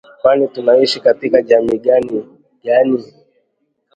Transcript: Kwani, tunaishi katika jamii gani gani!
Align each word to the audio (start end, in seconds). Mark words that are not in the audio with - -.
Kwani, 0.21 0.47
tunaishi 0.47 0.99
katika 0.99 1.41
jamii 1.41 1.77
gani 1.77 2.25
gani! 2.63 3.05